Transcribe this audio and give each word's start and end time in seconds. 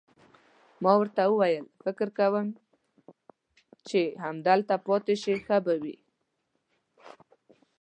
ما 0.83 0.93
ورته 0.99 1.21
وویل: 1.27 1.65
فکر 1.83 2.07
کوم 2.17 2.47
چې 3.87 4.01
که 4.11 4.15
همدلته 4.25 4.75
پاتې 4.85 5.13
شئ، 5.21 5.35
ښه 5.45 5.57
به 5.65 5.73
وي. 5.81 5.95